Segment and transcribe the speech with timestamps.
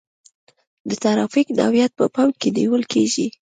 [0.89, 3.27] د ترافیک نوعیت په پام کې نیول کیږي